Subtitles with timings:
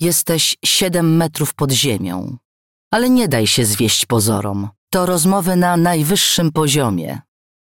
[0.00, 2.36] Jesteś siedem metrów pod ziemią.
[2.90, 4.68] Ale nie daj się zwieść pozorom.
[4.90, 7.20] To rozmowy na najwyższym poziomie.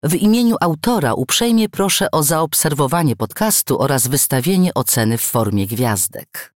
[0.04, 6.54] W imieniu autora uprzejmie proszę o zaobserwowanie podcastu oraz wystawienie oceny w formie gwiazdek.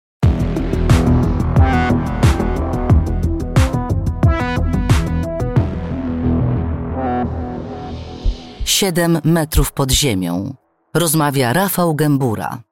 [8.66, 10.56] Siedem metrów pod ziemią.
[10.94, 12.64] Rozmawia Rafał Gębura.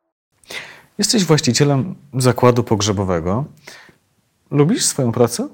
[1.01, 3.45] Jesteś właścicielem zakładu pogrzebowego.
[4.51, 5.49] Lubisz swoją pracę?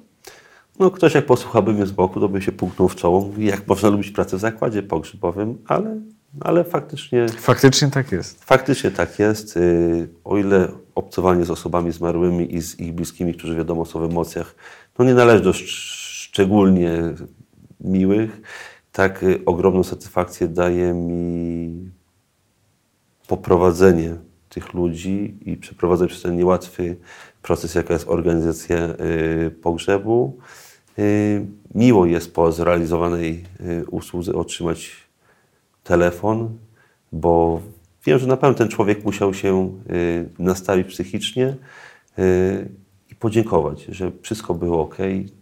[0.80, 3.22] No ktoś jak posłuchałby mnie z boku, to by się puknął w czoło.
[3.22, 6.02] Mówi, jak można lubić pracę w zakładzie pogrzebowym, ale,
[6.40, 7.30] ale faktycznie...
[7.30, 8.44] Faktycznie tak jest.
[8.44, 9.58] Faktycznie tak jest.
[9.58, 14.04] Y, o ile obcowanie z osobami zmarłymi i z ich bliskimi, którzy wiadomo są w
[14.04, 14.56] emocjach,
[15.00, 17.02] no nie należy do szczególnie
[17.82, 18.42] miłych,
[18.92, 21.92] tak y, ogromną satysfakcję daje mi
[23.28, 26.98] poprowadzenie tych ludzi i przeprowadzać przez ten niełatwy
[27.42, 30.38] proces, jaka jest organizacja y, pogrzebu.
[31.00, 31.46] Y,
[31.76, 34.92] miło jest po zrealizowanej y, usłudze otrzymać
[35.84, 36.58] telefon,
[37.12, 37.62] bo
[38.06, 39.72] wiem, że na pewno ten człowiek musiał się
[40.40, 41.56] nastawić psychicznie
[43.12, 44.98] i podziękować, że wszystko było ok.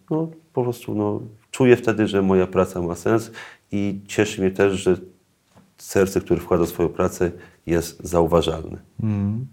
[0.10, 3.32] No, po prostu no, czuję wtedy, że moja praca ma sens
[3.72, 4.98] i cieszy mnie też, że
[5.78, 7.32] serce, które wkłada swoją pracę,
[7.66, 8.78] jest zauważalne.
[9.04, 9.48] Mm.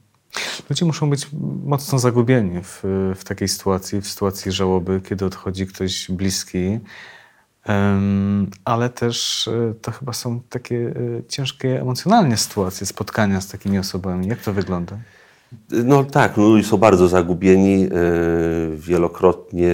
[0.71, 1.29] Ludzie muszą być
[1.65, 2.83] mocno zagubieni w,
[3.17, 6.81] w takiej sytuacji, w sytuacji żałoby, kiedy odchodzi ktoś bliski.
[7.69, 13.79] Um, ale też e, to chyba są takie e, ciężkie emocjonalnie sytuacje, spotkania z takimi
[13.79, 14.27] osobami.
[14.27, 14.99] Jak to wygląda?
[15.71, 17.85] No tak, no, ludzie są bardzo zagubieni.
[17.85, 17.89] E,
[18.77, 19.73] wielokrotnie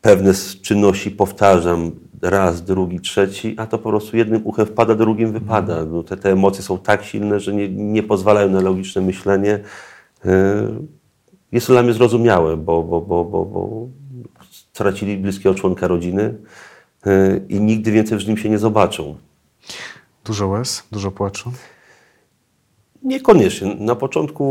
[0.00, 1.90] pewne czynności powtarzam
[2.22, 5.72] raz, drugi, trzeci, a to po prostu jednym uchem wpada, drugim wypada.
[5.72, 5.92] Mhm.
[5.92, 9.60] No, te, te emocje są tak silne, że nie, nie pozwalają na logiczne myślenie.
[10.24, 10.68] E,
[11.52, 13.88] jest to dla mnie zrozumiałe, bo, bo, bo, bo, bo
[14.72, 16.34] stracili bliskiego członka rodziny
[17.06, 19.16] e, i nigdy więcej z nim się nie zobaczą.
[20.24, 21.52] Dużo łez, dużo płaczu?
[23.02, 23.74] Niekoniecznie.
[23.74, 24.44] Na początku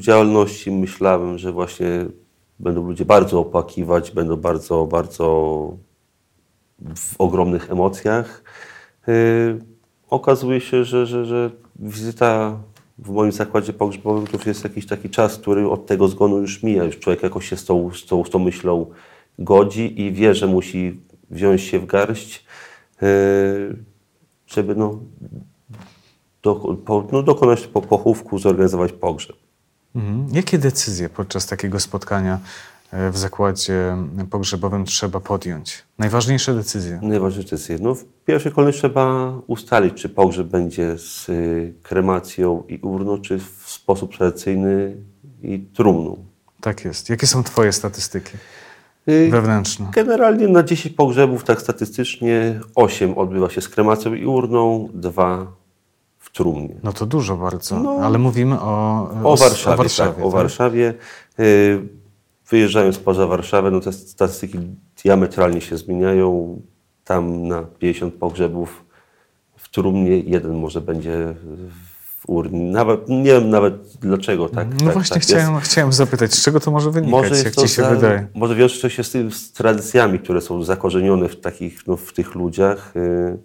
[0.00, 2.06] działalności myślałem, że właśnie
[2.58, 5.76] będą ludzie bardzo opłakiwać, będą bardzo, bardzo
[6.96, 8.42] w ogromnych emocjach.
[9.06, 9.60] Yy,
[10.10, 12.58] okazuje się, że, że, że wizyta
[12.98, 16.62] w moim zakładzie pogrzebowym to już jest jakiś taki czas, który od tego zgonu już
[16.62, 16.84] mija.
[16.84, 18.86] Już człowiek jakoś się z tą, z tą, z tą myślą
[19.38, 22.44] godzi i wie, że musi wziąć się w garść,
[23.02, 23.76] yy,
[24.46, 25.00] żeby no,
[26.42, 26.76] do,
[27.12, 29.36] no, dokonać po pochówku, zorganizować pogrzeb.
[29.94, 30.26] Mhm.
[30.32, 32.38] Jakie decyzje podczas takiego spotkania
[32.92, 33.96] w zakładzie
[34.30, 35.84] pogrzebowym trzeba podjąć?
[35.98, 37.00] Najważniejsze decyzje?
[37.02, 37.78] Najważniejsze decyzje.
[37.80, 43.38] No, w pierwszej kolejności trzeba ustalić, czy pogrzeb będzie z y, kremacją i urną, czy
[43.38, 44.96] w sposób tradycyjny
[45.42, 46.16] i trumną.
[46.60, 47.10] Tak jest.
[47.10, 48.32] Jakie są Twoje statystyki
[49.08, 49.86] y, wewnętrzne?
[49.92, 55.46] Generalnie na 10 pogrzebów, tak statystycznie, 8 odbywa się z kremacją i urną, 2
[56.18, 56.74] w trumnie.
[56.82, 59.74] No to dużo bardzo, no, ale mówimy o, o, Warszawie.
[59.74, 60.94] O Warszawie, tak, o Warszawie.
[61.40, 61.99] Y,
[62.50, 64.58] wyjeżdżając poza Warszawę, no te statystyki
[65.04, 66.60] diametralnie się zmieniają.
[67.04, 68.84] Tam na 50 pogrzebów
[69.56, 71.34] w trumnie jeden może będzie
[72.20, 72.60] w urnie.
[72.60, 74.68] Nawet, nie wiem nawet dlaczego tak.
[74.72, 77.68] No tak, właśnie tak chciałem, chciałem zapytać, z czego to może wynikać, może jak ci
[77.68, 78.26] się za, wydaje?
[78.34, 82.34] Może wiąże się z, tym, z tradycjami, które są zakorzenione w, takich, no, w tych
[82.34, 82.96] ludziach.
[82.96, 83.38] Y,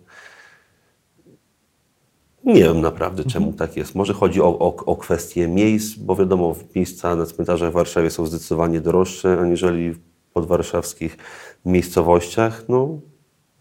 [2.46, 3.30] nie wiem naprawdę, mhm.
[3.34, 3.96] czemu tak jest.
[3.96, 8.26] Może chodzi o, o, o kwestię miejsc, bo wiadomo, miejsca na cmentarzach w Warszawie są
[8.26, 10.00] zdecydowanie droższe, aniżeli w
[10.34, 11.18] podwarszawskich
[11.66, 12.64] miejscowościach.
[12.70, 13.00] No,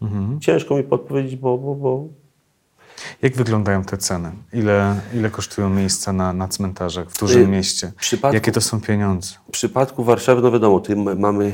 [0.01, 0.39] mhm.
[0.39, 2.07] Ciężko mi podpowiedzieć, bo, bo, bo...
[3.21, 4.31] Jak wyglądają te ceny?
[4.53, 7.91] Ile, ile kosztują miejsca na, na cmentarzach w dużym mieście?
[7.99, 9.35] Przypadku, Jakie to są pieniądze?
[9.47, 10.81] W przypadku Warszawy, no wiadomo,
[11.17, 11.53] mamy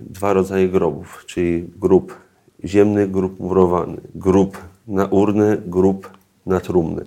[0.00, 2.16] dwa rodzaje grobów, czyli grób
[2.64, 7.04] ziemny, grób murowany, grób na urny, grób na trumny.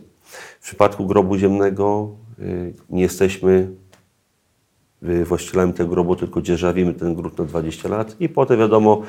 [0.60, 3.70] W przypadku grobu ziemnego y, nie jesteśmy
[5.04, 9.02] y, właścicielami tego grobu, tylko dzierżawimy ten grób na 20 lat i potem wiadomo,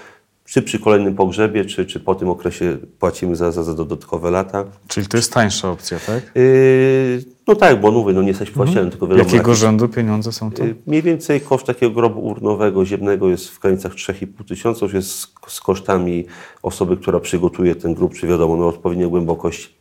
[0.44, 4.65] czy przy kolejnym pogrzebie, czy, czy po tym okresie płacimy za, za, za dodatkowe lata.
[4.88, 6.32] Czyli to jest tańsza opcja, tak?
[6.35, 8.91] Yy, no tak, bo mówię, no nie jesteś właścicielem, mhm.
[8.91, 9.25] tylko wiadomo...
[9.25, 10.65] Jakiego jakieś, rzędu pieniądze są to?
[10.65, 15.11] Yy, mniej więcej koszt takiego grobu urnowego, ziemnego jest w granicach 3,5 tysiąca, już jest
[15.11, 16.25] z, z, kosztami
[16.62, 19.75] osoby, która przygotuje ten grób, czy wiadomo, no odpowiednia głębokość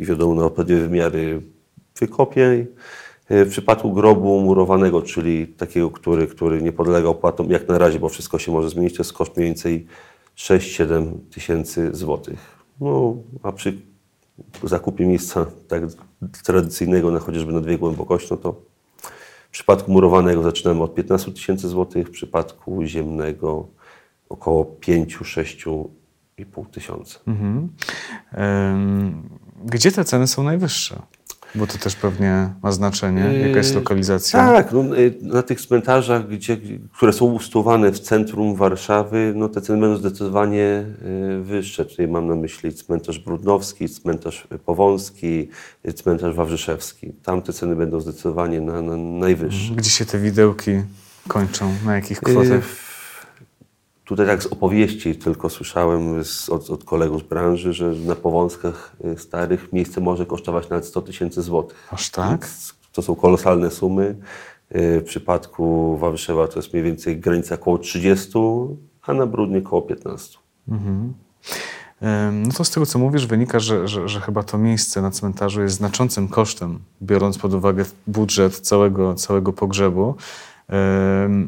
[0.00, 1.42] i wiadomo na odpowiednie wymiary
[2.00, 2.66] wykopie.
[3.30, 8.08] W przypadku grobu murowanego, czyli takiego, który, który nie podlega opłatom, jak na razie, bo
[8.08, 9.86] wszystko się może zmienić, to jest koszt mniej więcej
[10.36, 12.38] 6-7 tysięcy złotych.
[12.80, 13.78] No, a przy
[14.62, 15.82] zakupie miejsca tak
[16.44, 18.54] tradycyjnego, na chociażby na dwie głębokości, no to
[19.56, 23.66] przypadku murowanego zaczynamy od 15 tysięcy złotych, w przypadku ziemnego
[24.28, 24.64] około
[26.38, 27.18] 5-6,5 tysiąca.
[27.26, 27.68] Mhm.
[29.64, 31.02] Gdzie te ceny są najwyższe?
[31.54, 34.38] Bo to też pewnie ma znaczenie, jaka jest Yy, lokalizacja.
[34.38, 36.56] Tak, no, y, na tych cmentarzach, gdzie,
[36.92, 40.84] które są usytuowane w centrum Warszawy, no te ceny będą zdecydowanie
[41.38, 41.84] y, wyższe.
[41.84, 45.48] Tutaj mam na myśli cmentarz Brudnowski, cmentarz Powązki,
[45.88, 47.12] y, cmentarz Wawrzyszewski.
[47.12, 49.74] Tam te ceny będą zdecydowanie na, na najwyższe.
[49.74, 50.70] Gdzie się te widełki
[51.28, 51.72] kończą?
[51.84, 52.85] Na jakich kwotach?
[54.06, 58.96] Tutaj tak z opowieści tylko słyszałem z, od, od kolegów z branży, że na Powązkach
[59.04, 61.88] y, starych miejsce może kosztować nawet 100 tysięcy złotych.
[61.90, 62.40] Aż tak?
[62.40, 64.16] Więc To są kolosalne sumy.
[64.76, 68.32] Y, W przypadku Wawrzyszewa to jest mniej więcej granica około 30,
[69.02, 70.38] a na Brudnie około 15.
[70.72, 71.14] Ym,
[72.42, 75.62] No to z tego, co mówisz, wynika, że, że, że chyba to miejsce na cmentarzu
[75.62, 80.14] jest znaczącym kosztem, biorąc pod uwagę budżet całego, całego pogrzebu.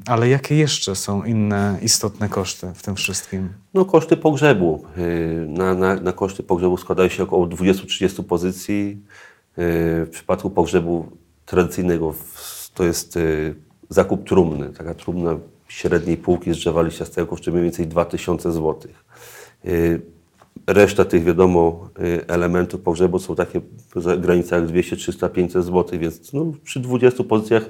[0.06, 3.48] Ale jakie jeszcze są inne istotne koszty w tym wszystkim?
[3.74, 4.84] No koszty pogrzebu.
[4.98, 9.02] Y, Na, na, na koszty pogrzebu składają się około 20-30 pozycji.
[9.58, 11.06] Y, W przypadku pogrzebu
[11.46, 12.14] tradycyjnego
[12.74, 13.54] to jest y,
[13.88, 14.70] zakup trumny.
[14.70, 15.36] Taka trumna
[15.68, 18.74] średniej półki z drzewa liściastego kosztuje mniej więcej 2000 zł.
[20.68, 23.60] Reszta tych, wiadomo, y, elementów pogrzebu są takie
[23.94, 27.62] w granicach 200, 300, 500 zł, więc no, przy 20 pozycjach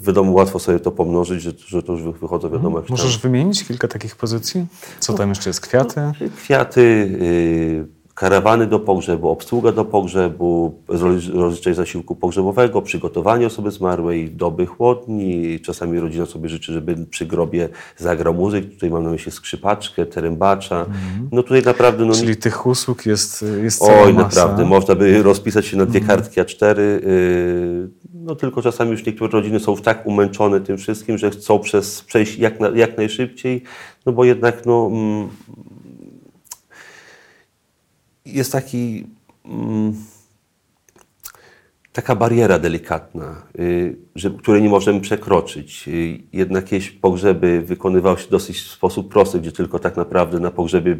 [0.00, 3.88] wiadomo łatwo sobie to pomnożyć, że, że to już wy- wychodzą wiadomo Możesz wymienić kilka
[3.88, 4.66] takich pozycji?
[5.00, 5.60] Co tam jeszcze jest?
[5.60, 6.00] Kwiaty?
[6.36, 14.30] Kwiaty, y, karawany do pogrzebu, obsługa do pogrzebu, roz- rozliczenie zasiłku pogrzebowego, przygotowanie osoby zmarłej,
[14.30, 15.60] doby chłodni.
[15.60, 18.70] Czasami rodzina sobie życzy, żeby przy grobie zagrał muzyk.
[18.74, 20.86] Tutaj mam na myśli skrzypaczkę, terembacza.
[21.32, 22.04] No tutaj naprawdę...
[22.04, 24.24] No, Czyli tych usług jest, jest cała Oj, masa.
[24.26, 26.78] naprawdę, można by rozpisać się na dwie kartki A4.
[26.78, 32.02] y, No tylko czasami już niektóre rodziny są tak umęczone tym wszystkim, że chcą przez,
[32.02, 33.62] przejść jak, na, jak najszybciej,
[34.06, 35.28] no bo jednak no, mm,
[38.26, 39.06] jest taki,
[39.44, 39.94] mm,
[41.92, 45.88] taka bariera delikatna, y, że, której nie możemy przekroczyć.
[45.88, 50.50] Y, Jednak jakieś pogrzeby wykonywały się dosyć w sposób prosty, gdzie tylko tak naprawdę na
[50.50, 50.96] pogrzebie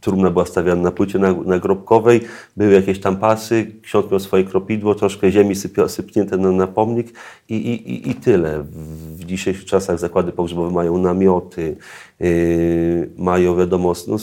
[0.00, 2.20] trumna była stawiana na płycie nag- nagrobkowej,
[2.56, 5.54] były jakieś tam pasy, ksiądz miał swoje kropidło, troszkę ziemi
[5.86, 7.14] sypnięte na, na pomnik
[7.48, 8.62] i, i, i, tyle.
[8.62, 11.76] W, dzisiejszych czasach zakłady pogrzebowe mają namioty,
[12.20, 14.18] yy, mają wiadomo, no,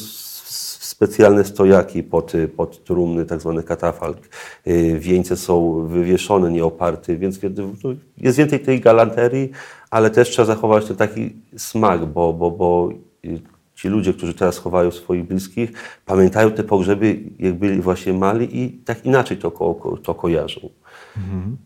[1.02, 4.18] specjalne stojaki pod, pod trumny, tak zwany katafalk.
[4.66, 7.40] Yy, Wieńce są wywieszone, nie oparte, więc
[7.84, 9.52] no, jest więcej tej galanterii,
[9.90, 12.90] ale też trzeba zachować ten taki smak, bo, bo, bo
[13.24, 13.40] yy,
[13.76, 15.72] ci ludzie, którzy teraz chowają swoich bliskich,
[16.06, 20.70] pamiętają te pogrzeby, jak byli właśnie mali i tak inaczej to, ko, to kojarzą.
[21.18, 21.58] Em,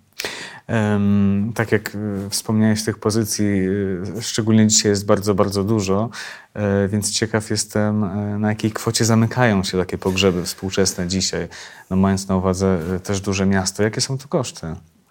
[1.55, 6.09] tak jak y, wspomniałeś, tych pozycji, y, szczególnie dzisiaj jest bardzo, bardzo dużo,
[6.53, 11.47] e, więc ciekaw jestem, e, na jakiej kwocie zamykają się takie pogrzeby współczesne dzisiaj,
[11.89, 13.83] no mając na uwadze e, też duże miasto.
[13.83, 14.67] Jakie są tu koszty?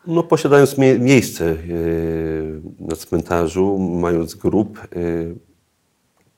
[0.07, 1.57] No, posiadając mie- miejsce
[2.81, 4.81] na cmentarzu, mając grób,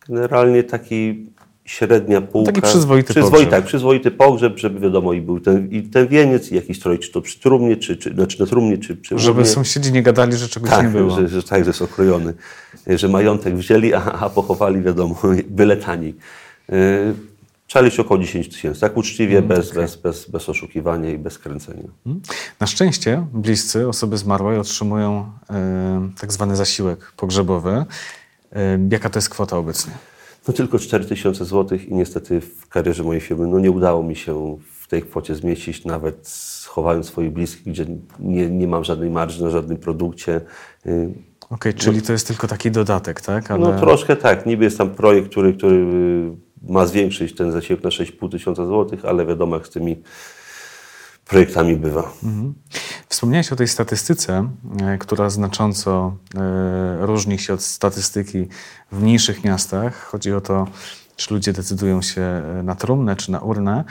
[0.08, 1.30] generalnie taki
[1.66, 2.52] średnia półka.
[2.52, 3.50] Taki przyzwoity przyzwoity, pogrzeb.
[3.50, 7.12] Tak, przyzwoity pogrzeb, żeby wiadomo i był ten, i ten wieniec, i jakiś stroj, czy
[7.12, 9.52] to przy trumnie, czy, czy znaczy na trumnie, czy przy Żeby urnie.
[9.52, 11.10] sąsiedzi nie gadali, że czegoś nie tak, było.
[11.10, 12.34] że, że, tak, że jest okrojony,
[12.86, 16.14] yy, że majątek wzięli, a, a pochowali wiadomo, byle taniej.
[16.68, 16.76] Yy,
[17.66, 21.38] Trzeba liczyć około 10 tysięcy, tak uczciwie, Mm, bez, bez, bez, bez oszukiwania i bez
[21.38, 21.82] kręcenia.
[22.60, 27.84] Na szczęście bliscy osoby zmarłej otrzymują e, tak zwany zasiłek pogrzebowy.
[28.52, 29.92] E, jaka to jest kwota obecnie?
[30.48, 34.58] No tylko 4000 zł i niestety w karierze mojej firmy no nie udało mi się
[34.80, 37.86] w tej kwocie zmieścić, nawet schowając swoich bliskich, gdzie
[38.18, 40.40] nie, nie mam żadnej marży na żadnym produkcie.
[40.86, 41.14] Y,
[41.50, 43.50] Okej, czyli to jest tylko taki dodatek, tak?
[43.50, 43.60] Ale...
[43.60, 47.90] No troszkę tak, niby jest tam projekt, który, który y, ma zwiększyć ten zasięg na
[47.90, 50.02] 6,5 tysiąca złotych, ale wiadomo jak z tymi
[51.28, 52.12] projektami bywa.
[53.08, 54.48] Wspomniałeś o tej statystyce,
[54.82, 58.46] e, która znacząco e, różni się od statystyki
[58.92, 60.04] w mniejszych miastach.
[60.04, 60.66] Chodzi o to,
[61.16, 63.84] czy ludzie decydują się e, na trumnę czy na urnę.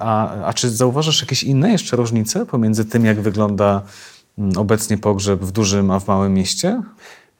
[0.00, 3.82] A, a czy zauważasz jakieś inne jeszcze różnice pomiędzy tym, jak wygląda
[4.38, 6.82] mm, obecnie pogrzeb w dużym, a w małym mieście?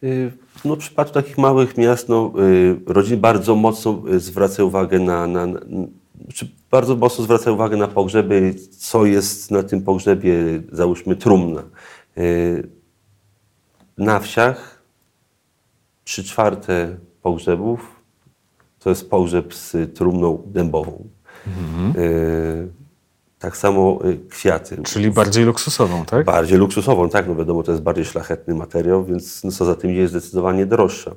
[0.02, 0.32] Y,
[0.64, 5.26] No, w przypadku takich małych miast no, y, rodziny bardzo mocno y, zwracają uwagę na,
[5.26, 5.60] na, na
[6.74, 10.34] bardzo mocno zwracają uwagę na pogrzeby, co jest na tym pogrzebie,
[10.72, 11.62] załóżmy trumna.
[12.18, 12.68] Y,
[13.98, 14.82] Na wsiach
[16.04, 17.80] trzy czwarte pogrzebów
[18.78, 21.08] to jest pogrzeb z trumną dębową.
[21.96, 22.68] Y,
[23.38, 24.82] Tak samo y, kwiaty.
[24.82, 26.26] Czyli bardziej luksusową, tak?
[26.26, 29.90] Bardziej luksusową, tak, no wiadomo, to jest bardziej szlachetny materiał, więc no co za tym
[29.90, 31.14] jest zdecydowanie droższa.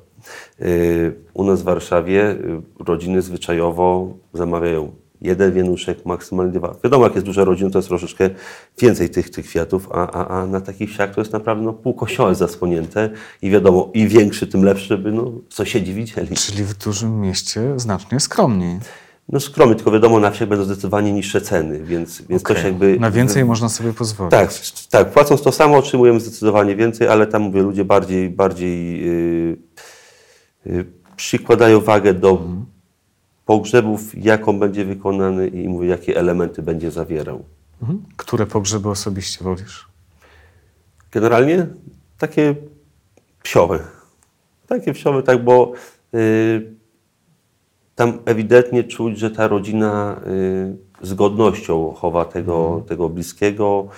[1.34, 2.36] U nas w Warszawie
[2.78, 6.74] rodziny zwyczajowo zamawiają jeden wienuszek, maksymalnie dwa.
[6.84, 8.30] Wiadomo, jak jest duża rodzina, to jest troszeczkę
[8.78, 11.94] więcej tych, tych kwiatów, a, a, a na takich wsiach to jest naprawdę no, pół
[11.94, 13.10] kościoła zasłonięte
[13.42, 16.36] i wiadomo, im większy, tym lepszy, żeby no, sąsiedzi widzieli.
[16.36, 18.78] Czyli w dużym mieście znacznie skromniej.
[19.28, 23.00] No skromnie, tylko wiadomo, na wsiach będą zdecydowanie niższe ceny, więc, więc się jakby...
[23.00, 24.30] Na więcej można sobie pozwolić.
[24.30, 24.50] Tak,
[24.90, 29.56] tak, płacąc to samo otrzymujemy zdecydowanie więcej, ale tam mówię, ludzie bardziej, bardziej yy,
[30.66, 30.84] yy,
[31.16, 32.42] przykładają wagę do
[33.48, 37.44] pogrzebów, jak on będzie wykonany i mówię, jakie elementy będzie zawierał.
[37.82, 38.02] Mhm.
[38.16, 39.88] Które pogrzeby osobiście wolisz?
[41.12, 41.66] Generalnie
[42.18, 42.54] takie
[43.42, 43.78] psiowe.
[44.66, 45.72] Takie psiowe, tak, bo
[46.14, 46.74] y,
[47.94, 50.20] tam ewidentnie czuć, że ta rodzina
[51.02, 53.88] y, z godnością chowa tego, tego bliskiego.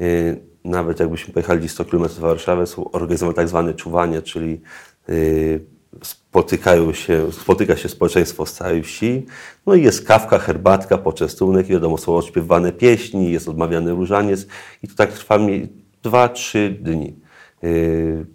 [0.00, 4.60] Y, nawet jakbyśmy pojechali 100 km w Warszawę, są organizowane tak zwane czuwania, czyli
[5.08, 9.26] y, spotykają się, spotyka się społeczeństwo z całej wsi,
[9.66, 14.46] no i jest kawka, herbatka, poczęstunek, wiadomo, są odśpiewane pieśni, jest odmawiany różaniec
[14.82, 15.68] i to tak trwa mi
[16.02, 17.16] dwa, trzy dni.
[17.64, 18.26] Y,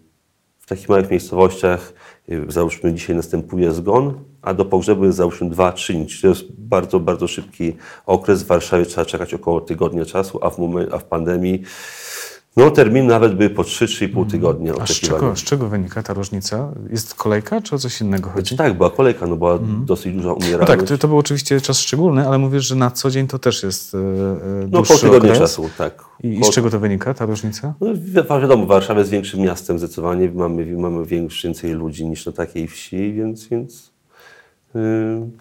[0.60, 1.94] W takich małych miejscowościach,
[2.32, 6.28] y, załóżmy dzisiaj następuje zgon, a do pogrzebu jest załóżmy dwa, trzy dni, czyli to
[6.28, 7.76] jest bardzo, bardzo szybki
[8.06, 8.44] okres.
[8.44, 11.64] W Warszawie trzeba czekać około tygodnia czasu, a w, momen- a w pandemii
[12.60, 16.74] no termin nawet były po 3-3,5 tygodnia A z czego, z czego wynika ta różnica?
[16.90, 18.42] Jest kolejka, czy o coś innego chodzi?
[18.42, 20.80] Znaczy, tak, była kolejka, no była dosyć duża No umieralność.
[20.80, 23.64] tak, to, to był oczywiście czas szczególny, ale mówisz, że na co dzień to też
[23.64, 23.98] jest e,
[24.72, 25.38] no po tygodniu okres.
[25.40, 26.04] czasu, tak.
[26.24, 27.74] I, I Po- z czego to wynika, ta różnica?
[27.82, 28.12] No, wi-
[28.42, 33.14] wiadomo, Warszawa jest większym miastem zdecydowanie, mamy, mamy większy, więcej ludzi niż na takiej wsi,
[33.14, 33.99] więc, więc yy,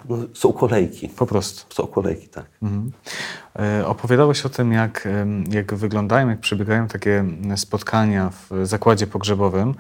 [0.08, 1.08] no, są kolejki.
[1.08, 1.74] Po prostu.
[1.74, 2.46] Są kolejki, tak.
[2.62, 2.92] Mhm.
[3.58, 5.08] E, Opowiadałeś o tym, jak,
[5.50, 7.24] jak wyglądają, jak przebiegają takie
[7.56, 9.74] spotkania w zakładzie pogrzebowym,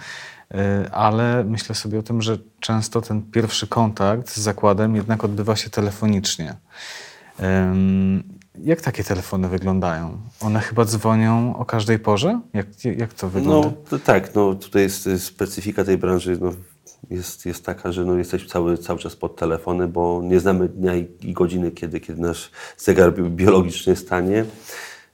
[0.54, 5.56] e, ale myślę sobie o tym, że często ten pierwszy kontakt z zakładem jednak odbywa
[5.56, 6.54] się telefonicznie.
[8.64, 10.18] Jak takie telefony wyglądają?
[10.40, 12.40] One chyba dzwonią o każdej porze?
[12.52, 13.70] Jak, jak to wygląda?
[13.92, 16.52] No tak, no tutaj jest y, specyfika tej branży no,
[17.10, 20.94] jest, jest taka, że no, jesteśmy cały, cały czas pod telefonem, bo nie znamy dnia
[20.96, 24.44] i, i godziny, kiedy, kiedy nasz zegar bi- biologiczny stanie.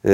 [0.04, 0.10] Yy,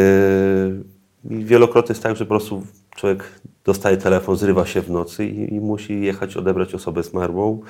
[1.24, 2.62] wielokrotnie jest tak, że po prostu
[2.96, 3.24] człowiek
[3.64, 7.60] dostaje telefon, zrywa się w nocy i, i musi jechać odebrać osobę zmarłą.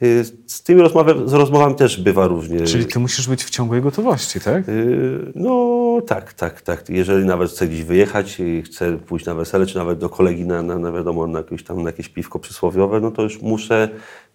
[0.00, 2.60] Yy, Z tymi rozmowami, z rozmowami też bywa różnie.
[2.60, 4.68] Czyli ty musisz być w ciągłej gotowości, tak?
[4.68, 5.76] Yy, No
[6.06, 6.88] tak, tak, tak.
[6.90, 10.62] Jeżeli nawet chce gdzieś wyjechać, i chce pójść na wesele, czy nawet do kolegi na,
[10.62, 13.88] na, na wiadomo, na jakieś tam na jakieś piwko przysłowiowe, no to już muszę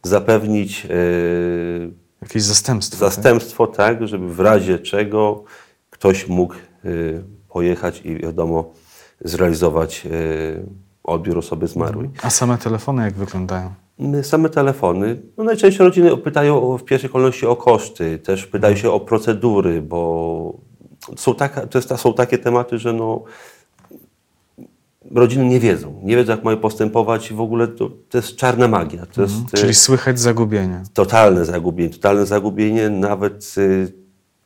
[0.04, 1.92] zapewnić yy,
[2.22, 3.06] Jakieś zastępstwo.
[3.06, 3.14] tak?
[3.14, 5.44] zastępstwo, tak, żeby w razie czego
[5.90, 6.54] ktoś mógł
[6.84, 8.74] yy, pojechać i wiadomo
[9.22, 10.12] zrealizować yy,
[11.04, 12.10] odbiór osoby zmarłej.
[12.24, 13.74] A same telefony jak wyglądają?
[14.22, 15.22] Same telefony.
[15.38, 20.54] No najczęściej rodziny pytają w pierwszej kolejności o koszty, też pytają się o procedury, bo
[21.16, 23.24] są, taka, to jest, są takie tematy, że no,
[25.12, 26.02] rodziny nie wiedzą.
[26.04, 29.06] Nie wiedzą, jak mają postępować i w ogóle to, to jest czarna magia.
[29.06, 30.84] To jest Czyli e, słychać zagubienie.
[30.94, 31.90] totalne zagubienie.
[31.90, 32.90] Totalne zagubienie.
[32.90, 33.92] Nawet y,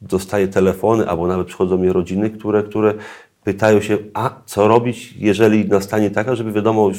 [0.01, 2.93] dostaję telefony, albo nawet przychodzą mi rodziny, które, które
[3.43, 6.93] pytają się, a co robić, jeżeli nastanie taka, żeby wiadomo, y,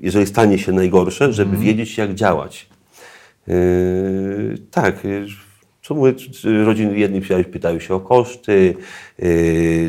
[0.00, 2.68] jeżeli stanie się najgorsze, żeby wiedzieć, jak działać.
[3.46, 5.04] Yy, tak.
[5.04, 5.26] yy,
[5.82, 6.12] Co mówię,
[6.64, 8.74] rodziny jedni pytają- się o koszty,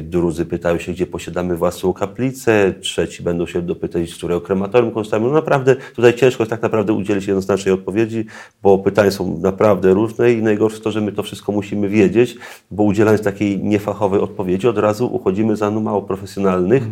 [0.02, 5.28] drudzy pytają się, gdzie posiadamy własną kaplicę, trzeci będą się dopytać, z którego krematorium korzystamy.
[5.28, 8.26] No naprawdę tutaj ciężko jest tak naprawdę udzielić jednoznacznej odpowiedzi,
[8.64, 12.38] bo pytania są naprawdę różne i najgorsze to, że my to wszystko musimy wiedzieć,
[12.72, 16.84] bo udzielając takiej niefachowej odpowiedzi od razu uchodzimy za no mało profesjonalnych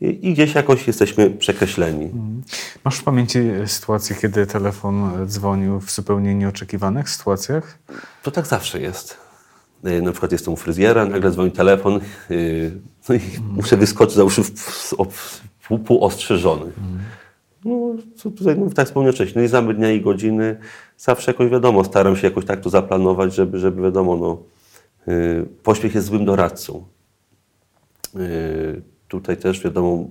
[0.00, 2.10] i, i gdzieś jakoś jesteśmy przekreśleni.
[2.84, 7.78] Masz w pamięci sytuację, kiedy telefon dzwonił w zupełnie nieoczekiwanych sytuacjach?
[8.22, 9.25] To tak zawsze jest.
[9.86, 12.00] Yy, Na przykład jestem u fryzjera, nagle dzwoni telefon,
[12.30, 12.72] yy,
[13.08, 13.20] no i
[13.56, 14.44] muszę wyskoczyć, załóżmy,
[15.84, 16.72] półostrzeżony.
[17.64, 20.56] No, co tutaj, no, tak wspomniałem wcześniej, no i znamy dnia i godziny.
[20.98, 24.38] Zawsze jakoś wiadomo, staram się jakoś tak to zaplanować, żeby, żeby wiadomo, no,
[25.06, 26.84] yy, pośpiech jest złym doradcą.
[29.08, 30.04] Tutaj też wiadomo,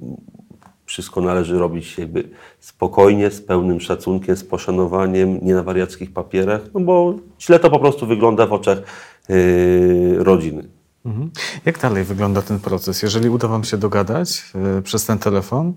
[0.86, 2.30] wszystko należy robić jakby
[2.60, 7.80] spokojnie, z pełnym szacunkiem, z poszanowaniem, nie na wariackich papierach, no bo źle to po
[7.80, 8.78] prostu wygląda w oczach
[10.18, 10.68] rodziny.
[11.06, 11.32] Mhm.
[11.66, 13.02] Jak dalej wygląda ten proces?
[13.02, 15.74] Jeżeli uda Wam się dogadać e, przez ten telefon,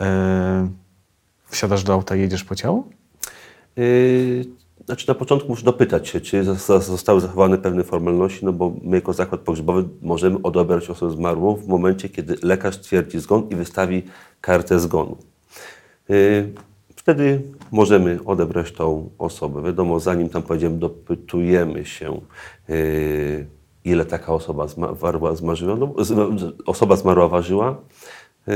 [0.00, 0.68] e,
[1.48, 2.88] wsiadasz do auta i jedziesz po ciało?
[3.76, 4.44] Yy,
[4.86, 6.44] Znaczy na początku muszę dopytać się, czy
[6.80, 11.68] zostały zachowane pewne formalności, no bo my jako zakład pogrzebowy możemy odebrać osobę zmarłą w
[11.68, 14.02] momencie, kiedy lekarz twierdzi zgon i wystawi
[14.40, 15.16] kartę zgonu.
[16.10, 16.52] Y,
[16.96, 17.42] wtedy
[17.72, 19.62] możemy odebrać tą osobę.
[19.62, 22.20] Wiadomo, zanim tam pojedziemy, dopytujemy się,
[22.70, 23.46] y,
[23.84, 25.94] ile taka osoba zmarła, zmarzyła, no,
[26.66, 27.76] osoba zmarła ważyła,
[28.48, 28.52] y,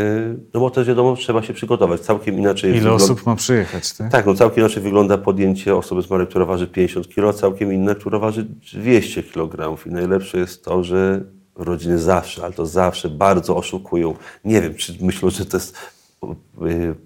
[0.54, 2.00] no bo też wiadomo, trzeba się przygotować.
[2.00, 2.70] Całkiem inaczej.
[2.70, 3.04] Ile wygląda...
[3.04, 4.12] osób ma przyjechać, tak?
[4.12, 8.18] Tak, no całkiem inaczej wygląda podjęcie osoby zmarłej, która waży 50 kg, całkiem inne, która
[8.18, 9.86] waży 200 kg.
[9.86, 11.24] I najlepsze jest to, że
[11.54, 14.14] rodziny zawsze, ale to zawsze bardzo oszukują.
[14.44, 15.76] Nie wiem, czy myślą, że to jest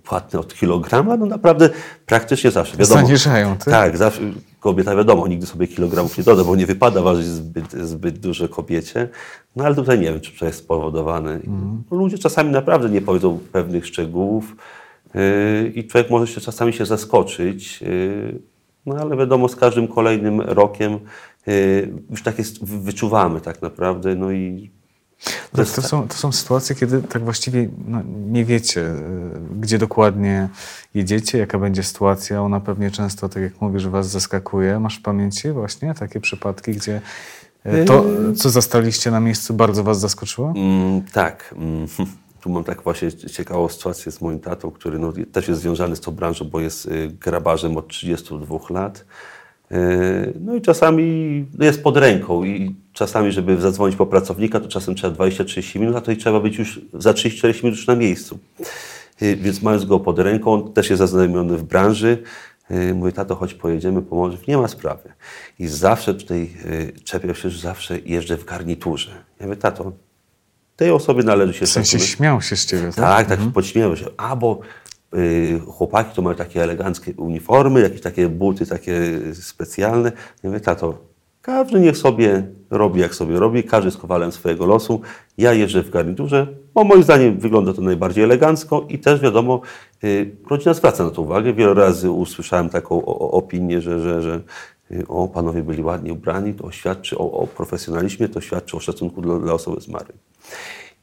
[0.03, 1.71] płatne od kilograma, no naprawdę
[2.07, 2.77] praktycznie zawsze.
[2.77, 3.65] Wiadomo, Zaniżają, tak?
[3.65, 4.21] Tak, zawsze
[4.61, 9.09] kobieta wiadomo, nigdy sobie kilogramów nie doda, bo nie wypada ważyć zbyt, zbyt dużo kobiecie.
[9.57, 11.31] No ale tutaj nie wiem, czy to jest spowodowane.
[11.31, 11.83] Mm.
[11.91, 14.57] Ludzie czasami naprawdę nie powiedzą pewnych szczegółów
[15.15, 17.81] yy, i człowiek może się czasami się zaskoczyć.
[17.81, 18.39] Yy,
[18.87, 20.99] no ale wiadomo, z każdym kolejnym rokiem
[21.47, 24.15] yy, już tak jest, wyczuwamy tak naprawdę.
[24.15, 24.71] No i
[25.53, 28.97] to, to, są, to są sytuacje, kiedy tak właściwie no, nie wiecie, e,
[29.61, 30.49] gdzie dokładnie
[30.95, 32.43] jedziecie, jaka będzie sytuacja.
[32.43, 34.81] Ona pewnie często, tak jak mówisz, was zaskakuje.
[34.81, 37.01] Masz w pamięci właśnie takie przypadki, gdzie
[37.65, 38.05] e, to,
[38.37, 40.53] co zastaliście na miejscu, bardzo was zaskoczyło?
[40.57, 41.55] Mm, tak.
[41.59, 41.87] Mm.
[42.41, 46.01] Tu mam tak właśnie ciekawą sytuację z moim tatą, który no, też jest związany z
[46.01, 49.05] tą branżą, bo jest y, grabarzem od 32 lat.
[49.71, 54.95] E, no i czasami jest pod ręką i czasami, żeby zadzwonić po pracownika, to czasem
[54.95, 58.39] trzeba 20-30 minut, a to i trzeba być już za 30-40 minut już na miejscu.
[59.21, 62.23] E, więc mając go pod ręką, on też jest zaznajomiony w branży,
[62.71, 64.47] e, mówię, tato, chodź pojedziemy, pomożesz.
[64.47, 65.13] Nie ma sprawy.
[65.59, 66.51] I zawsze tutaj
[67.05, 69.11] czepiał się, że zawsze jeżdżę w garniturze.
[69.41, 69.93] Ja mówię, tato,
[70.77, 71.67] tej osobie należy się...
[71.67, 72.95] W sensie śmiał się z ciebie, tak?
[72.95, 73.53] Tak, tak, mhm.
[73.53, 74.07] podśmiewał się.
[74.17, 74.84] A, bo Y,
[75.67, 79.01] chłopaki to mają takie eleganckie uniformy, jakieś takie buty takie
[79.35, 80.13] specjalne.
[80.43, 80.99] Ja mówię, tato,
[81.43, 85.01] każdy niech sobie robi jak sobie robi, każdy jest kowalem swojego losu.
[85.39, 89.61] Ja jeżdżę w garniturze, bo moim zdaniem wygląda to najbardziej elegancko i też wiadomo,
[90.05, 91.53] y, rodzina zwraca na to uwagę.
[91.53, 94.41] Wiele razy usłyszałem taką opinię, że, że, że
[94.91, 99.23] y, o, panowie byli ładnie ubrani, to świadczy o, o profesjonalizmie, to świadczy o szacunku
[99.23, 100.19] dla, dla osoby zmarłej.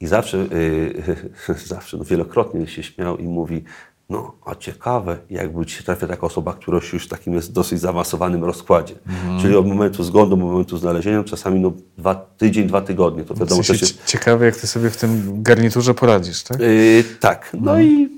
[0.00, 3.64] I zawsze, yy, zawsze no wielokrotnie się śmiał i mówi,
[4.12, 8.44] no, a ciekawe, jakby ci się trafia taka osoba, która już takim jest dosyć zaawansowanym
[8.44, 8.94] rozkładzie.
[9.06, 9.40] Mhm.
[9.40, 13.24] Czyli od momentu zgonu do momentu znalezienia, czasami no, dwa, tydzień, dwa tygodnie.
[13.24, 13.94] To wiadomo, w sensie się...
[14.06, 16.60] Ciekawe, jak ty sobie w tym garniturze poradzisz, tak?
[16.60, 17.50] Yy, tak.
[17.60, 17.88] No mhm.
[17.88, 18.08] i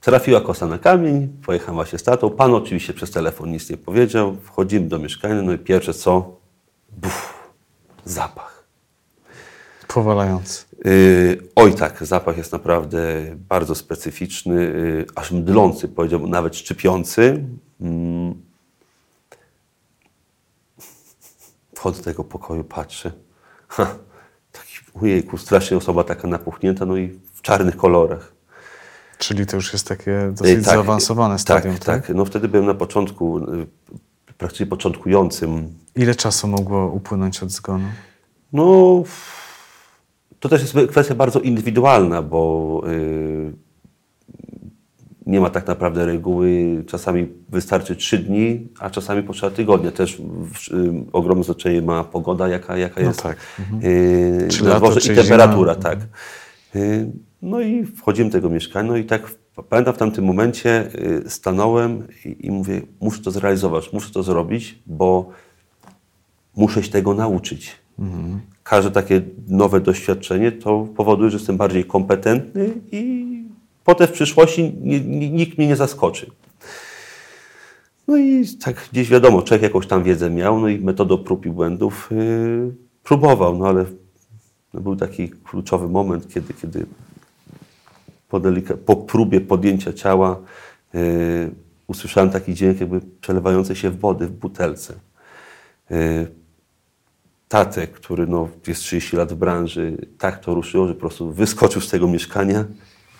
[0.00, 2.30] trafiła kosa na kamień, pojechała się z tatą.
[2.30, 4.36] Pan oczywiście przez telefon nic nie powiedział.
[4.42, 6.36] Wchodzimy do mieszkania, no i pierwsze co?
[6.92, 7.34] Buf,
[8.04, 8.64] zapach.
[9.88, 10.65] Powalający.
[10.86, 12.98] Yy, oj tak, zapach jest naprawdę
[13.48, 17.44] bardzo specyficzny, yy, aż mdlący, powiedziałbym, nawet szczypiący.
[17.80, 17.88] Yy.
[21.74, 23.12] Wchodzę do tego pokoju, patrzę.
[23.68, 23.86] Ha,
[24.52, 28.32] taki, ojejku, strasznie osoba taka napuchnięta, no i w czarnych kolorach.
[29.18, 32.06] Czyli to już jest takie dosyć tak, zaawansowane stadium, tak, tak?
[32.06, 33.40] Tak, no wtedy byłem na początku,
[34.38, 35.74] praktycznie początkującym.
[35.96, 37.88] Ile czasu mogło upłynąć od zgonu?
[38.52, 39.02] No
[40.48, 43.52] to też jest kwestia bardzo indywidualna, bo yy,
[45.26, 46.84] nie ma tak naprawdę reguły.
[46.86, 49.90] Czasami wystarczy trzy dni, a czasami potrzeba tygodnia.
[49.90, 50.18] Też
[50.70, 53.36] yy, ogromne znaczenie ma pogoda, jaka, jaka no jest tak.
[53.58, 53.82] mhm.
[53.82, 55.72] yy, czy lato, czy i temperatura.
[55.72, 55.82] Zima.
[55.82, 55.98] Tak.
[56.74, 59.34] Yy, no i wchodzimy do tego mieszkania, no i tak
[59.68, 64.78] pamiętam w tamtym momencie yy, stanąłem i, i mówię, muszę to zrealizować, muszę to zrobić,
[64.86, 65.30] bo
[66.56, 67.76] muszę się tego nauczyć.
[67.98, 73.26] Mhm każde takie nowe doświadczenie to powoduje, że jestem bardziej kompetentny i
[73.84, 74.72] potem w przyszłości
[75.32, 76.30] nikt mnie nie zaskoczy.
[78.08, 81.50] No i tak gdzieś wiadomo, człowiek jakąś tam wiedzę miał, no i metodą prób i
[81.50, 83.84] błędów yy, próbował, no ale
[84.74, 86.86] no był taki kluczowy moment, kiedy, kiedy
[88.28, 88.40] po,
[88.86, 90.40] po próbie podjęcia ciała
[90.94, 91.00] yy,
[91.86, 94.94] usłyszałem taki dźwięk jakby przelewający się wody w butelce.
[95.90, 96.45] Yy,
[97.48, 101.82] tatę, który no, jest 30 lat w branży, tak to ruszyło, że po prostu wyskoczył
[101.82, 102.64] z tego mieszkania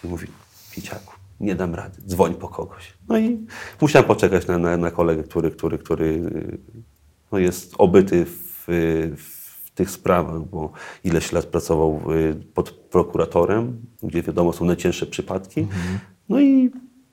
[0.05, 0.27] i mówi,
[0.71, 2.93] Piciaku, nie dam rady, dzwoń po kogoś.
[3.09, 3.47] No i
[3.81, 6.31] musiałem poczekać na, na, na kolegę, który, który, który
[7.33, 8.65] no, jest obyty w,
[9.17, 10.73] w tych sprawach, bo
[11.05, 12.03] ileś lat pracował
[12.55, 15.61] pod prokuratorem, gdzie wiadomo są najcięższe przypadki.
[15.61, 15.99] Mhm.
[16.29, 16.71] No i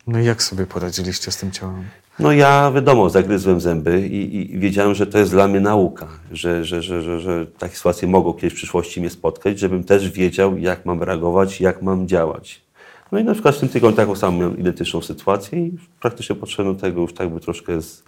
[0.08, 1.84] no i jak sobie poradziliście z tym ciałem?
[2.19, 6.65] No ja wiadomo, zagryzłem zęby i, i wiedziałem, że to jest dla mnie nauka, że,
[6.65, 10.58] że, że, że, że takie sytuacje mogą kiedyś w przyszłości mnie spotkać, żebym też wiedział,
[10.58, 12.62] jak mam reagować, jak mam działać.
[13.12, 16.76] No i na przykład w tym tygodniu taką samą miałem identyczną sytuację i praktycznie do
[16.76, 18.04] tego już tak by troszkę z,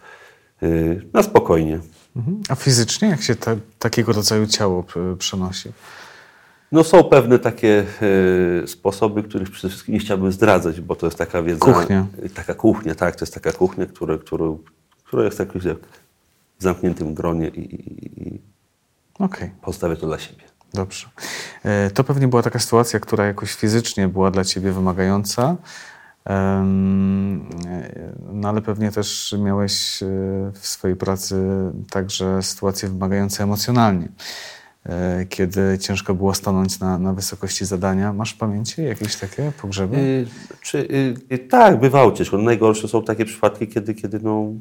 [0.63, 1.79] y, na spokojnie.
[2.15, 2.41] Mhm.
[2.49, 3.35] A fizycznie jak się
[3.79, 5.69] takiego rodzaju ciało p- przenosi?
[6.75, 7.85] No są pewne takie
[8.63, 11.59] y, sposoby, których przede wszystkim nie chciałbym zdradzać, bo to jest taka wiedza...
[11.59, 12.05] Kuchnia.
[12.33, 13.15] Taka kuchnia, tak.
[13.15, 14.45] To jest taka kuchnia, która, która,
[15.03, 15.77] która jest tak jak
[16.59, 18.41] w zamkniętym gronie i, i, i
[19.61, 20.43] pozostawię to dla siebie.
[20.73, 21.07] Dobrze.
[21.63, 25.55] E, To pewnie była taka sytuacja, która jakoś fizycznie była dla ciebie wymagająca,
[26.29, 26.63] e,
[28.33, 29.99] no ale pewnie też miałeś
[30.53, 31.35] w swojej pracy
[31.89, 34.07] także sytuacje wymagające emocjonalnie,
[35.29, 38.13] kiedy ciężko było stanąć na, na wysokości zadania.
[38.13, 39.97] Masz w pamięci jakieś takie pogrzeby?
[39.97, 40.27] Y,
[40.61, 42.37] czy, y, y, tak, bywało ciężko.
[42.37, 44.53] Najgorsze są takie przypadki, kiedy, kiedy no,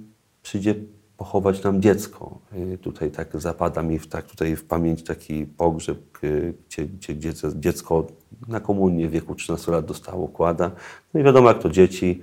[0.42, 0.74] przyjdzie
[1.16, 2.38] pochować nam dziecko.
[2.74, 7.14] Y, tutaj tak zapada mi w, tak, tutaj w pamięć taki pogrzeb, y, gdzie, gdzie,
[7.14, 8.06] gdzie dziecko
[8.48, 10.70] na komunię w wieku 13 lat dostało kłada.
[11.14, 12.20] No i wiadomo, jak to dzieci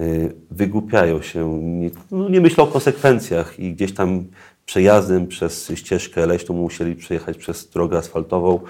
[0.00, 4.24] y, wygłupiają się, nie, no, nie myślą o konsekwencjach i gdzieś tam
[4.68, 8.60] przejazdem przez ścieżkę leśną musieli przejechać przez drogę asfaltową.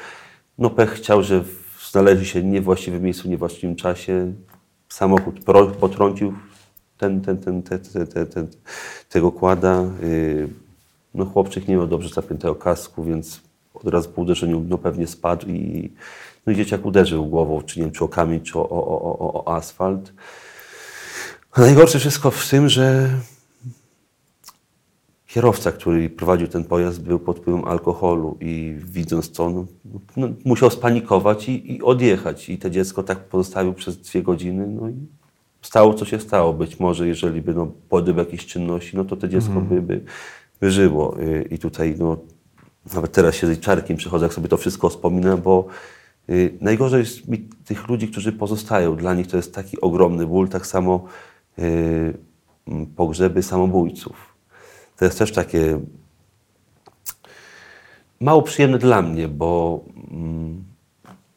[0.59, 1.45] No pech chciał, że
[1.91, 4.33] znaleźli się w niewłaściwym miejscu, w niewłaściwym czasie.
[4.89, 5.45] Samochód
[5.81, 6.35] potrącił
[6.99, 8.47] ten, ten, ten, te, te, te, te,
[9.09, 9.85] tego kłada.
[10.03, 10.49] Yy,
[11.15, 13.41] No chłopczyk nie miał dobrze zapiętego kasku, więc
[13.75, 15.93] od razu po uderzeniu no pewnie spadł i,
[16.47, 19.45] no i dzieciak uderzył głową, czy nie wiem, czy o kamień, czy o, o, o,
[19.45, 20.13] o asfalt.
[21.53, 23.09] A najgorsze wszystko w tym, że
[25.29, 29.67] kierowca, który prowadził ten pojazd, był pod wpływem alkoholu i widząc to, no,
[30.17, 32.49] no, musiał spanikować i, i odjechać.
[32.49, 34.67] I to dziecko tak pozostawił przez dwie godziny.
[34.67, 34.95] No i
[35.63, 36.53] stało, co się stało.
[36.53, 40.01] Być może, jeżeli by no, podjął jakieś czynności, no to to dziecko by, by,
[40.61, 41.21] by żyło.
[41.21, 42.17] Y, I tutaj no,
[42.95, 45.67] nawet teraz się z czarkiem przychodzę, jak sobie to wszystko wspominam, bo
[46.31, 48.97] y, najgorzej jest mi tych ludzi, którzy pozostają.
[48.97, 51.05] Dla nich to jest taki ogromny ból, tak samo
[51.59, 52.19] y,
[52.97, 54.38] pogrzeby samobójców.
[54.99, 55.81] To jest też takie
[58.21, 59.81] mało przyjemne dla mnie, bo
[60.11, 60.65] mm,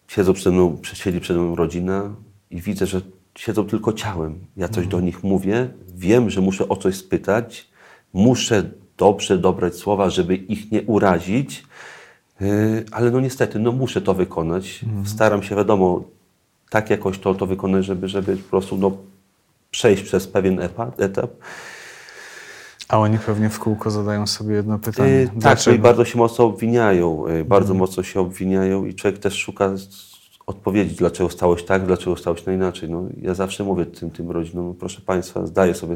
[0.08, 2.15] siedzą przede mną, siedzi przede mną rodzina
[2.52, 3.02] i widzę, że
[3.36, 4.39] siedzą tylko ciałem.
[4.58, 7.69] Ja coś do nich mówię, wiem, że muszę o coś spytać,
[8.13, 11.63] muszę dobrze dobrać słowa, żeby ich nie urazić,
[12.39, 14.86] yy, ale no niestety, no muszę to wykonać.
[15.06, 16.04] Staram się, wiadomo,
[16.69, 18.97] tak jakoś to, to wykonać, żeby, żeby po prostu no,
[19.71, 21.32] przejść przez pewien epa- etap.
[22.92, 25.12] A oni pewnie w kółko zadają sobie jedno pytanie.
[25.12, 25.84] Yy, tak, i Dlaczego?
[25.84, 29.72] bardzo się mocno obwiniają, yy, bardzo mocno się obwiniają i człowiek też szuka
[30.48, 32.90] odpowiedzi, dlaczego stało się tak, dlaczego stało się inaczej.
[32.90, 35.96] No, ja zawsze mówię tym, tym rodzinom, no, proszę Państwa, zdaję sobie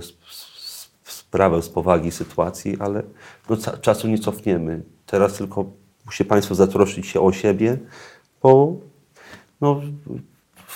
[1.04, 3.04] sprawę z powagi sytuacji, ale
[3.50, 4.84] no, czasu nie cofniemy.
[5.06, 5.66] Teraz tylko
[6.06, 7.78] musi Państwo zatroszczyć się o siebie,
[8.44, 8.74] bo
[9.62, 9.82] no,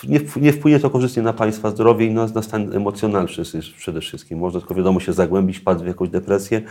[0.08, 3.28] nie, nie wpłynie to korzystnie na Państwa zdrowie i na, na stan emocjonalny
[3.76, 4.38] przede- wszystkim.
[4.38, 6.62] Można tylko wiadomo się zagłębić, wpadł w jakąś depresję,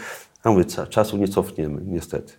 [0.43, 2.33] a mówię, czasu nie cofniemy, niestety.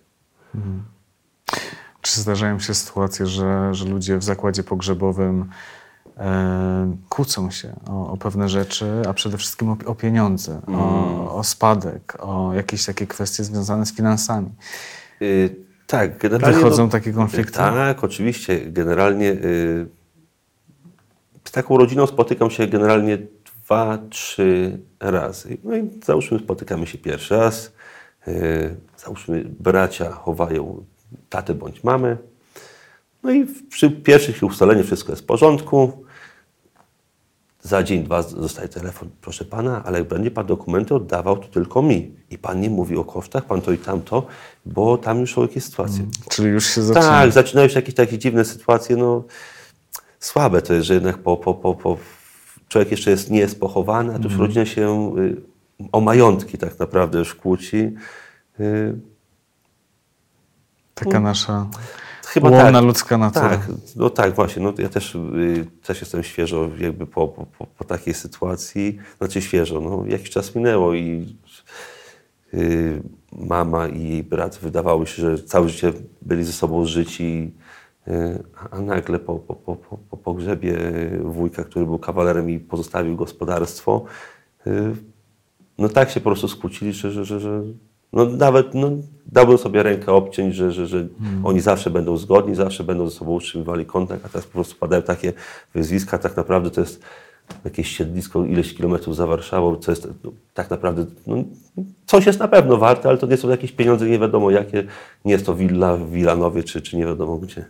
[2.01, 5.49] Czy zdarzają się sytuacje, że, że ludzie w zakładzie pogrzebowym
[6.17, 11.43] e, kłócą się o, o pewne rzeczy, a przede wszystkim o, o pieniądze, o, o
[11.43, 14.49] spadek, o jakieś takie kwestie związane z finansami?
[15.21, 15.55] Y,
[15.87, 16.57] tak, generalnie...
[16.57, 17.57] Wychodzą takie konflikty?
[17.57, 18.71] Tak, oczywiście.
[18.71, 19.87] Generalnie y,
[21.45, 23.17] z taką rodziną spotykam się generalnie
[23.63, 25.57] dwa, trzy razy.
[25.63, 27.71] No i załóżmy, spotykamy się pierwszy raz.
[28.27, 30.85] Y, załóżmy, bracia chowają
[31.29, 32.17] tatę bądź mamę.
[33.23, 36.05] No i przy pierwszych ustaleniu wszystko jest w porządku.
[37.61, 42.15] Za dzień, dwa zostaje telefon, proszę pana, ale będzie pan dokumenty oddawał to tylko mi.
[42.29, 44.25] I pan nie mówi o kosztach, pan to i tamto,
[44.65, 46.05] bo tam już są jakieś sytuacje.
[46.29, 47.07] Czyli już się zaczyna.
[47.07, 49.23] Tak, zaczynają się jakieś takie dziwne sytuacje, no
[50.21, 51.97] słabe to jest, że jednak po, po, po, po
[52.67, 55.41] człowiek jeszcze jest, nie jest pochowany, a tu już rodzina się y,
[55.91, 57.93] o majątki tak naprawdę już kłóci.
[58.59, 58.99] Y,
[60.93, 61.67] Taka nasza
[62.25, 62.83] Chyba łomna tak.
[62.83, 63.49] ludzka natura.
[63.49, 64.63] Tak, no tak, właśnie.
[64.63, 68.97] No, ja też, y, też jestem świeżo jakby po, po, po, takiej sytuacji.
[69.17, 71.35] Znaczy świeżo, no jakiś czas minęło i
[73.31, 77.53] mama i jej brat wydawało się, że całe życie byli ze sobą życi,
[78.71, 80.77] a nagle po, po, po, po, po pogrzebie
[81.23, 84.03] wujka, który był kawalerem i pozostawił gospodarstwo,
[84.67, 84.71] y,
[85.77, 87.61] no tak się po prostu skłócili, że, że, że, że
[88.13, 88.91] no nawet no,
[89.25, 91.07] dałbym sobie rękę obciąć, że, że, że
[91.43, 95.01] oni zawsze będą zgodni, zawsze będą ze sobą utrzymywali kontakt, a teraz po prostu padają
[95.01, 95.33] takie
[95.73, 97.03] wyzwiska, tak naprawdę to jest
[97.65, 101.35] jakieś siedlisko ileś kilometrów za Warszawą, co jest no, tak naprawdę, no,
[102.05, 104.83] coś jest na pewno warte, ale to nie są jakieś pieniądze nie wiadomo jakie,
[105.25, 107.65] nie jest to willa w Wilanowie, czy, czy nie wiadomo gdzie.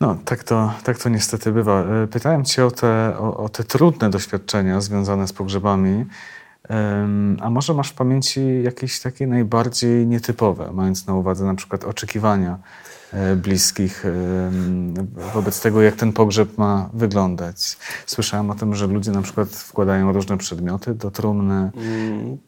[0.00, 1.84] No, tak to, tak to niestety bywa.
[1.84, 6.04] E, Pytałem Cię o te, o, o te trudne doświadczenia związane z pogrzebami.
[7.40, 12.58] A może masz w pamięci jakieś takie najbardziej nietypowe, mając na uwadze na przykład oczekiwania
[13.12, 14.04] e, bliskich
[15.34, 17.76] wobec tego, jak ten pogrzeb ma wyglądać?
[18.06, 21.70] Słyszałem o tym, że ludzie na przykład wkładają różne przedmioty do trumny.
[21.76, 22.38] Mm,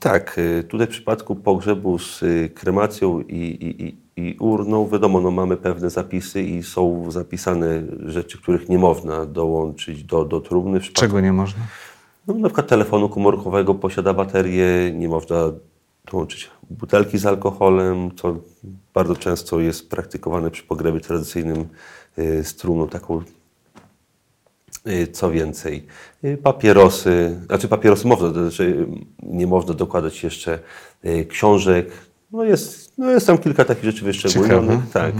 [0.00, 5.20] Tak, y, tutaj w przypadku pogrzebu z y, kremacją i, i, i, i urną, wiadomo,
[5.20, 10.80] no mamy pewne zapisy i są zapisane rzeczy, których nie można dołączyć do, do trumny.
[10.80, 11.62] Przypadku, Czego nie można?
[12.26, 15.52] no, na przykład telefonu komórkowego posiada baterię, nie można
[16.10, 18.36] dołączyć butelki z alkoholem, co
[18.94, 21.68] bardzo często jest praktykowane przy pogrebie tradycyjnym
[22.18, 23.22] y, z trumną taką
[24.86, 25.86] Y, Co więcej,
[26.24, 28.86] y, papierosy, znaczy papierosy można, to znaczy
[29.22, 30.58] nie można dokładać jeszcze
[31.28, 31.90] książek.
[32.32, 34.80] No jest, no jest tam kilka takich rzeczy wyszczególnionych.
[34.92, 35.14] Tak.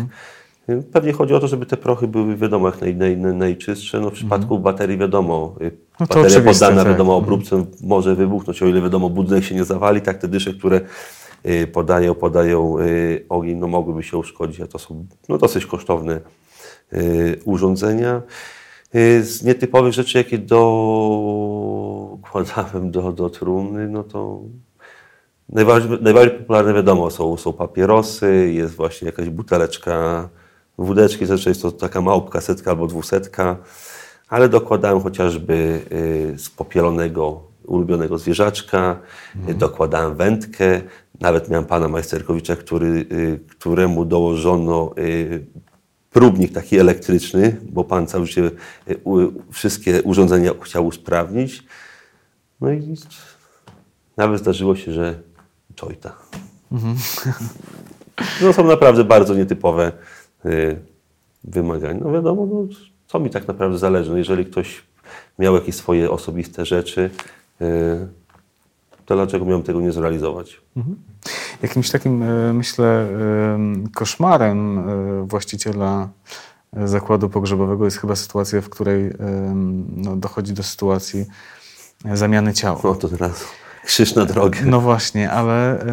[0.69, 4.01] Y, Pewnie chodzi o to, żeby te prochy były wiadomo jak naj, naj, naj, najczystsze.
[4.01, 6.93] No w przypadku baterii wiadomo, y, No bateria poddana tak.
[6.93, 10.81] wiadomo obróbce może wybuchnąć, o ile wiadomo budynek się nie zawali, tak te dysze, które
[11.47, 16.21] y, podają, podają y, ogień, no mogłyby się uszkodzić, a to są no, dosyć kosztowne
[17.45, 18.23] urządzenia.
[19.23, 21.31] Z nietypowych rzeczy, jakie dokładałem
[22.97, 24.43] do, do trumny, no to
[25.53, 30.29] najbardziej, najbardziej popularne wiadomo są, są papierosy, jest właśnie jakaś buteleczka
[30.79, 33.57] wódeczki, zazwyczaj jest to taka małpka, setka albo dwusetka,
[34.29, 35.81] ale dokładałem chociażby
[36.35, 39.01] y, z popielonego ulubionego zwierzaczka,
[39.49, 40.81] y, dokładałem wędkę,
[41.21, 45.47] nawet miałem pana Majsterkowicza, który, y, któremu dołożono y,
[46.11, 48.51] próbnik taki elektryczny, bo pan cały życie
[49.53, 51.63] wszystkie urządzenia chciał usprawnić.
[52.61, 52.95] No i
[54.17, 55.30] nawet zdarzyło się, że
[55.81, 56.12] Czojta.
[58.43, 59.93] No są naprawdę bardzo nietypowe
[60.47, 60.79] y,
[61.45, 62.01] wymagania.
[62.05, 62.75] No wiadomo, no,
[63.07, 64.11] co mi tak naprawdę zależy.
[64.11, 64.83] No, jeżeli ktoś
[65.38, 67.11] miał jakieś swoje osobiste rzeczy,
[67.61, 68.09] y,
[69.07, 70.61] to dlaczego miałem tego nie zrealizować?
[71.62, 73.09] Jakimś takim, e, myślę,
[73.55, 74.83] em, koszmarem e,
[75.27, 76.09] właściciela
[76.73, 79.11] zakładu pogrzebowego jest chyba sytuacja, w której
[79.97, 81.27] no, dochodzi do sytuacji
[82.14, 82.81] zamiany ciała.
[82.85, 83.45] No to teraz
[83.85, 84.61] krzyż na drogę.
[84.64, 85.85] No właśnie, ale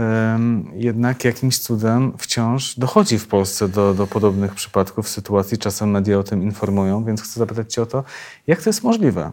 [0.75, 5.57] jednak jakimś cudem wciąż dochodzi w Polsce do, do podobnych przypadków, sytuacji.
[5.57, 8.03] Czasem media o tym informują, więc chcę zapytać Cię o to,
[8.47, 9.31] jak to jest możliwe?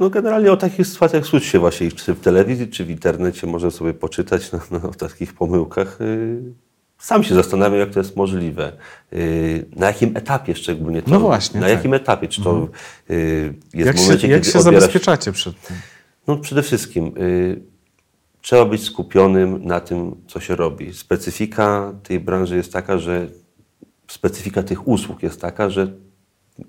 [0.00, 3.70] No generalnie o takich sytuacjach słyszy się właśnie czy w telewizji, czy w internecie, można
[3.70, 6.00] sobie poczytać na, na, o takich pomyłkach.
[6.00, 6.42] Y,
[6.98, 8.72] Sam się zastanawiam, jak to jest możliwe.
[9.12, 11.10] Y, Na jakim etapie szczególnie to?
[11.10, 11.76] No właśnie, Na tak.
[11.76, 12.28] jakim etapie?
[12.28, 12.68] Czy to
[13.10, 14.80] y, jest Jak w się, momencie, jak kiedy się odbierasz...
[14.80, 15.76] zabezpieczacie przed tym?
[16.26, 17.73] No przede wszystkim y,
[18.44, 20.94] trzeba być skupionym na tym, co się robi.
[20.94, 23.26] Specyfika tej branży jest taka, że
[24.08, 25.92] specyfika tych usług jest taka, że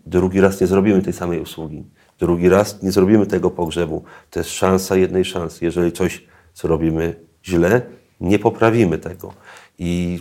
[0.06, 1.84] drugi raz nie zrobimy tej samej usługi.
[2.20, 4.04] Drugi raz nie zrobimy tego pogrzebu.
[4.30, 5.66] To jest szansa jednej szansy.
[5.66, 7.82] Jeżeli coś, co robimy źle,
[8.20, 9.34] nie poprawimy tego.
[9.80, 10.20] I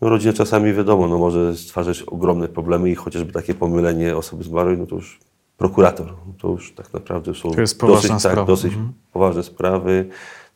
[0.00, 4.78] no, rodzina czasami wiadomo, no, może stwarzać ogromne problemy i chociażby takie pomylenie osoby zmarłej,
[4.78, 5.25] no to już
[5.56, 8.92] prokurator, to już tak naprawdę są dosyć, tak, dosyć Mhm.
[9.12, 10.08] poważne sprawy.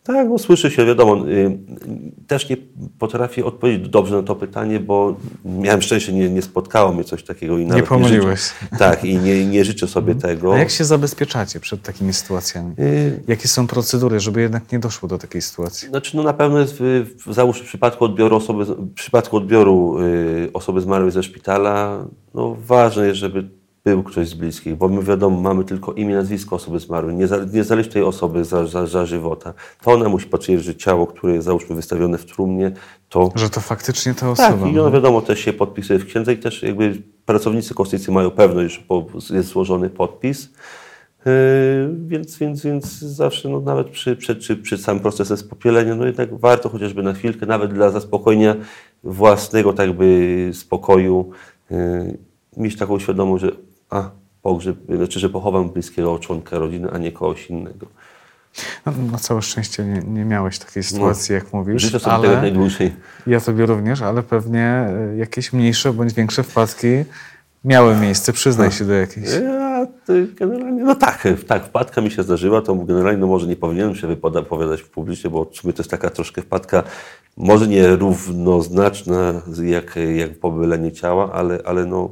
[0.02, 1.58] Tak, no słyszy się, wiadomo, y,
[2.26, 2.56] też nie
[2.98, 7.58] potrafię odpowiedzieć dobrze na to pytanie, bo miałem szczęście, nie, nie spotkało mnie coś takiego
[7.58, 8.40] i nawet pomyliłeś.
[8.40, 10.54] życzę, tak, i nie, nie życzę sobie tego.
[10.54, 12.74] A jak się zabezpieczacie przed takimi sytuacjami?
[12.78, 15.88] Y, Jakie są procedury, żeby jednak nie doszło do takiej sytuacji?
[15.88, 19.98] Znaczy, no na pewno jest, w, w, załóż w przypadku odbioru osoby, w przypadku odbioru
[20.00, 25.02] y, osoby zmarłej ze szpitala, no ważne jest, żeby był ktoś z bliskich, bo my
[25.02, 28.86] wiadomo, mamy tylko imię, nazwisko osoby zmarłej, nie, za, nie zależy tej osoby za, za,
[28.86, 29.54] za żywota.
[29.82, 32.72] To ona musi potwierdzić, że ciało, które jest załóżmy wystawione w trumnie,
[33.08, 34.68] to Że to faktycznie ta tak, osoba.
[34.68, 38.84] i ono wiadomo też się podpisuje w księdze i też jakby pracownicy konstytucji mają pewność,
[39.16, 40.48] że jest złożony podpis.
[41.26, 41.32] Yy,
[42.06, 46.38] więc, więc, więc zawsze, no, nawet przy, przed, czy, przed samym procesem spopielenia, no jednak
[46.38, 48.56] warto chociażby na chwilkę, nawet dla zaspokojenia
[49.04, 51.30] własnego tak by spokoju,
[51.70, 52.18] yy,
[52.56, 53.50] mieć taką świadomość, że
[53.90, 54.10] a,
[54.42, 57.86] pogrzeb, znaczy, że pochowam bliskiego członka rodziny, a nie kogoś innego.
[58.86, 62.40] No, na całe szczęście nie, nie miałeś takiej sytuacji, jak mówisz, Życzę sobie tego ale
[62.40, 62.92] najdłużej.
[63.26, 66.88] ja tobie również, ale pewnie e, jakieś mniejsze bądź większe wpadki
[67.64, 68.32] miały miejsce.
[68.32, 69.26] Przyznaj się do jakiejś.
[69.44, 69.86] Ja
[70.34, 74.16] generalnie, no tak, tak, wpadka mi się zdarzyła, to generalnie no może nie powinienem się
[74.22, 76.82] opowiadać publicznie, bo w sumie to jest taka troszkę wpadka,
[77.36, 82.10] może nie równoznaczna z- jak, jak pobylenie ciała, ale, ale no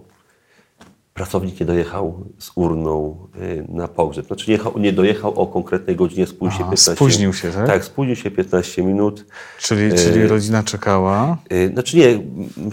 [1.18, 4.26] pracownik nie dojechał z urną y, na pogrzeb.
[4.26, 7.66] Znaczy nie, jechał, nie dojechał o konkretnej godzinie, spóźnił się Aha, 15 spóźnił się, tak?
[7.66, 9.26] Tak, spóźnił się 15 minut.
[9.58, 11.36] Czyli, czyli rodzina czekała.
[11.52, 12.20] Y, Znaczy nie,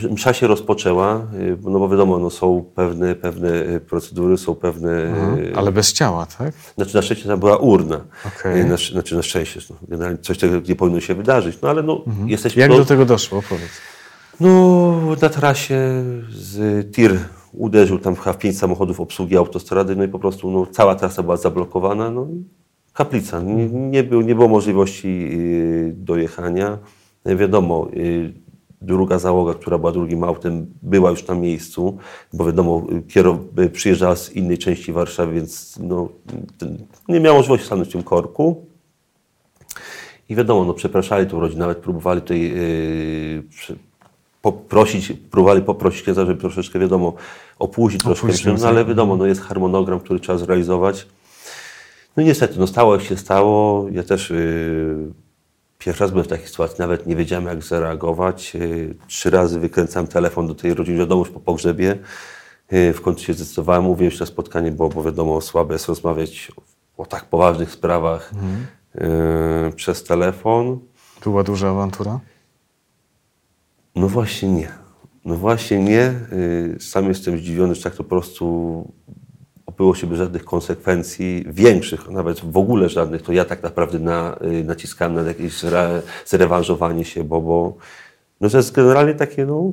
[0.09, 4.91] msza się rozpoczęła, y, no bo wiadomo, no są pewne, pewne y, procedury, są pewne...
[5.37, 6.53] y, Ale bez ciała, tak?
[6.75, 8.01] Znaczy na szczęście tam była urna.
[8.25, 8.61] Okej.
[8.61, 11.83] Y, Na, znaczy na szczęście, no, generalnie coś tego nie powinno się wydarzyć, no ale
[11.83, 12.61] no jesteśmy...
[12.61, 13.41] Jak do tego doszło?
[13.49, 13.71] Powiedz.
[14.39, 17.19] No na trasie z tir
[17.57, 21.37] uderzył tam w pięć samochodów obsługi autostrady, no i po prostu no, cała trasa była
[21.37, 22.27] zablokowana, no
[22.95, 23.41] kaplica.
[23.41, 26.77] Nie, nie, był, nie było możliwości y, dojechania.
[27.29, 28.33] Y, Wiadomo, y,
[28.81, 31.97] druga załoga, która była drugim autem, była już na miejscu,
[32.33, 36.09] bo wiadomo, kierow, y, przyjeżdżała z innej części Warszawy, więc no,
[37.07, 38.65] nie miała możliwości stanąć w tym korku.
[40.29, 43.43] I wiadomo, no, przepraszali tą rodzinę, nawet próbowali tutaj yy,
[44.45, 47.13] poprosić, próbowali poprosić księdza, żeby troszeczkę, wiadomo,
[47.59, 48.27] opóźnić troszkę,
[48.61, 51.07] no, ale wiadomo, no, jest harmonogram, który trzeba zrealizować.
[52.17, 53.85] No i niestety, no stało jak się stało.
[53.91, 55.11] Ja też yy,
[55.79, 58.53] pierwszy raz byłem w takiej sytuacji, nawet nie wiedziałem jak zareagować.
[58.53, 61.97] Yy, trzy razy wykręcałem telefon do tej rodziny, wiadomo, już po pogrzebie.
[62.71, 66.51] Yy, w końcu się zdecydowałem, mówiłem się na spotkanie, bo, bo wiadomo, słabe jest rozmawiać
[66.57, 66.61] o,
[67.03, 68.31] o tak poważnych sprawach
[68.95, 70.79] yy, przez telefon.
[71.23, 72.19] Była duża awantura?
[73.95, 74.69] No właśnie nie.
[75.25, 76.13] No właśnie nie.
[76.33, 78.93] Y, Sam jestem zdziwiony, że tak to po prostu
[79.65, 84.37] obyło się bez żadnych konsekwencji, większych, nawet w ogóle żadnych, to ja tak naprawdę na,
[84.59, 87.77] y, naciskałem na jakieś re, zrewanżowanie się, bo, bo
[88.41, 89.71] no to jest generalnie takie, no,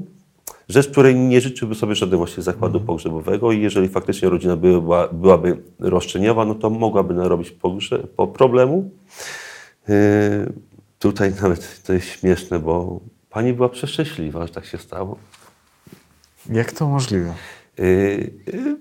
[0.69, 5.63] rzecz, której nie życzyłby sobie żadnego właśnie zakładu pogrzebowego i jeżeli faktycznie rodzina była, byłaby
[5.79, 8.91] roszczeniowa, no to mogłaby narobić pogrze, po problemu.
[9.89, 9.95] Yy,
[10.99, 13.01] tutaj nawet to jest śmieszne, bo
[13.33, 15.19] pani była przeszczęśliwa, że tak się stało.
[16.51, 17.35] Jak to możliwe?
[17.79, 17.85] Yy,
[18.53, 18.77] yy,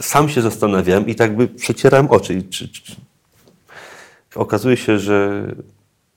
[0.00, 2.42] sam się zastanawiałem i tak by przecierałem oczy.
[2.42, 2.96] Czy, czy, czy...
[4.34, 5.46] Okazuje się, że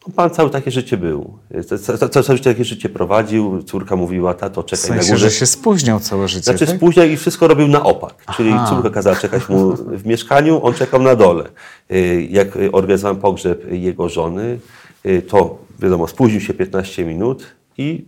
[0.08, 1.38] no, pan całe takie życie był.
[1.68, 3.64] Ca- ca- ca- Całe takie życie prowadził.
[3.64, 5.30] Córka mówiła, tato, W czekaj na sensie, górze.
[5.30, 6.76] że się spóźniał całe życie, Znaczy tak?
[6.76, 8.14] spóźniał i wszystko robił na opak.
[8.38, 8.66] Czyli Aha.
[8.70, 11.44] córka kazała czekać mu w mieszkaniu, on czekał na dole.
[11.92, 14.60] Y, Jak y, organizowałem pogrzeb jego żony,
[15.06, 17.46] y, to wiadomo, spóźnił się 15 minut
[17.78, 18.06] i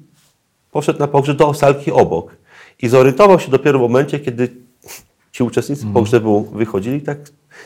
[0.71, 2.35] poszedł na pogrzeb do salki obok.
[2.81, 4.49] I zorientował się dopiero w momencie, kiedy
[5.31, 5.93] ci uczestnicy Mhm.
[5.93, 7.17] pogrzebu wychodzili, i tak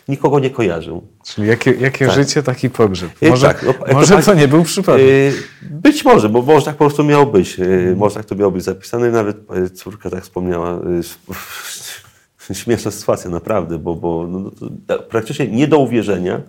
[0.07, 1.03] nikogo nie kojarzył.
[1.25, 2.15] Czyli jakie, jakie Tak.
[2.15, 3.09] życie, taki pogrzeb.
[3.23, 5.01] Y, Może, tak, no, to może pan- to nie był przypadek.
[5.05, 7.59] Y, Być może, bo może tak po prostu miało być.
[7.59, 7.97] Mhm.
[7.97, 9.11] Może tak to miało być zapisane.
[9.11, 9.37] Nawet
[9.73, 10.79] córka tak wspomniała.
[12.53, 16.41] Śmieszna sytuacja, naprawdę, bo, bo no, to, tak, praktycznie nie do uwierzenia,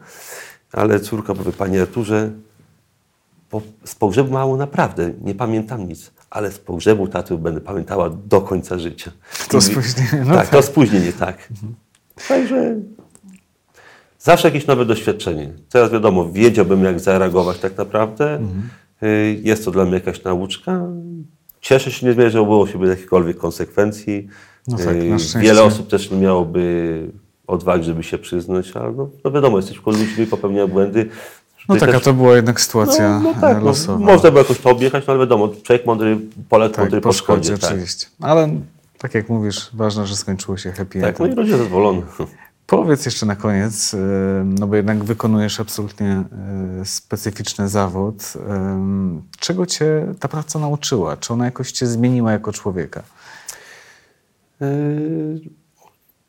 [0.72, 2.30] ale córka powie, panie Arturze,
[3.54, 8.40] po, z pogrzebu mało naprawdę, nie pamiętam nic, ale z pogrzebu taty będę pamiętała do
[8.40, 9.10] końca życia.
[9.48, 10.48] To spóźnienie, no tak, tak.
[10.48, 11.48] to spóźnienie, tak.
[12.28, 12.76] Także
[14.18, 15.52] zawsze jakieś nowe doświadczenie.
[15.68, 18.40] Teraz wiadomo, wiedziałbym jak zareagować tak naprawdę.
[19.02, 20.86] Y, Jest to dla mnie jakaś nauczka.
[21.60, 24.28] Cieszę się niezmiernie, że obyło się bez jakichkolwiek konsekwencji.
[24.68, 25.38] No tak, Y, szczęście.
[25.38, 27.12] Wiele osób też nie miałoby
[27.46, 31.08] odwagi, żeby się przyznać, ale no, no wiadomo, jesteśmy ludźmi, popełniają błędy.
[31.68, 33.98] No Tutaj tak, a też- to była jednak sytuacja no, no tak, no, losowa.
[33.98, 37.58] można by jakoś to objechać, no ale wiadomo, człowiek mądry, Polak tak, mądry po szkodzie,
[37.58, 37.70] tak.
[37.70, 38.06] oczywiście.
[38.20, 38.48] Ale
[38.98, 42.02] tak jak mówisz, ważne, że skończyło się happy Tak, no i rodzice zadowolony.
[42.66, 43.98] Powiedz jeszcze na koniec, y,
[44.44, 46.24] no bo jednak wykonujesz absolutnie
[46.82, 48.32] y, specyficzny zawód.
[49.40, 51.16] Czego cię ta praca nauczyła?
[51.16, 53.02] Czy ona jakoś cię zmieniła jako człowieka?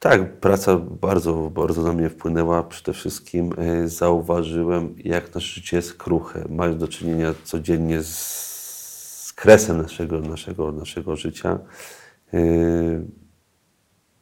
[0.09, 2.63] Tak, praca bardzo, bardzo na mnie wpłynęła.
[2.63, 3.49] Przede wszystkim
[3.81, 10.71] yy, zauważyłem, jak nasze życie jest kruche, mając do czynienia codziennie z, kresem naszego, naszego,
[10.71, 11.59] naszego życia.
[12.33, 13.05] Yy,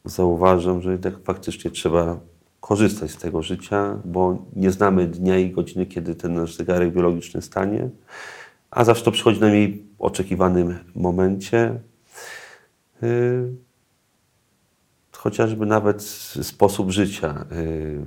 [0.04, 2.20] Zauważam, że jednak faktycznie trzeba
[2.60, 7.42] korzystać z tego życia, bo nie znamy dnia i godziny, kiedy ten nasz zegarek biologiczny
[7.42, 7.88] stanie,
[8.70, 11.80] a zawsze to przychodzi na jej oczekiwanym momencie.
[15.24, 16.02] Chociażby nawet
[16.42, 17.44] sposób życia.
[17.50, 18.06] Yy,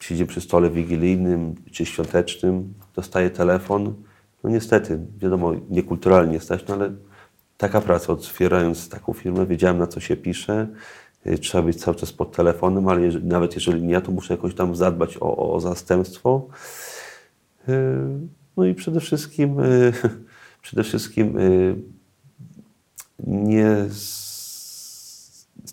[0.00, 3.94] Siedzi przy stole wigilijnym czy świątecznym, dostaje telefon.
[4.44, 6.92] No niestety, wiadomo, niekulturalnie stać, no ale
[7.56, 10.68] taka praca, otwierając taką firmę, wiedziałem na co się pisze.
[11.24, 14.54] Yy, Trzeba być cały czas pod telefonem, ale jeżeli, nawet jeżeli nie to muszę jakoś
[14.54, 16.48] tam zadbać o, o zastępstwo.
[17.68, 17.74] Yy,
[18.56, 19.56] No i przede wszystkim,
[20.62, 21.36] przede wszystkim
[23.26, 24.29] nie s-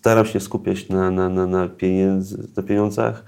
[0.08, 3.24] staram się skupiać na, na, na, na, pieniędzy, na pieniądzach,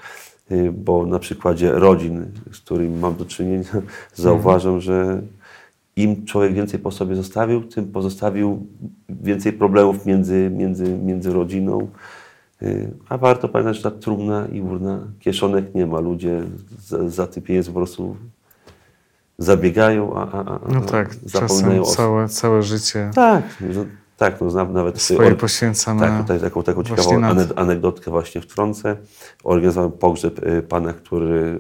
[0.51, 3.63] y, bo na przykładzie rodzin, z którymi mam do czynienia,
[4.15, 5.21] zauważam, że
[5.95, 8.67] im człowiek więcej po sobie zostawił, tym pozostawił
[9.09, 11.87] więcej problemów między, między, między rodziną.
[12.61, 15.99] Y, A warto pamiętać, że ta trumna i urna kieszonek nie ma.
[15.99, 16.43] Ludzie
[16.79, 18.15] za, za te pieniądze po prostu
[19.37, 23.85] zabiegają, a, a, a No a tak, zapominają czasem całe, całe życie Tak, no,
[24.19, 26.01] tak, no znam nawet swoje poświęcamy.
[26.01, 27.33] tak, tutaj taką, taką ciekawą na to.
[27.41, 28.97] ane- anegdotkę właśnie wtrącę.
[29.43, 31.59] Organizowałem pogrzeb y, pana, który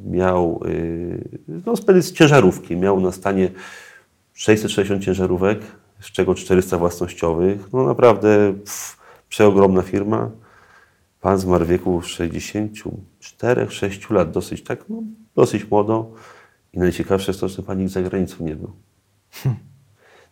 [0.00, 2.76] miał y, no, z ciężarówki.
[2.76, 3.50] Miał na stanie
[4.32, 5.58] 660 ciężarówek,
[6.00, 7.72] z czego 400 własnościowych.
[7.72, 8.96] No naprawdę pff,
[9.28, 10.30] przeogromna firma.
[11.20, 15.02] Pan zmarł w wieku 64-6 lat, dosyć tak, no,
[15.34, 16.10] dosyć młodo.
[16.72, 18.72] I najciekawsze jest to, że pan nigdy za granicą nie był.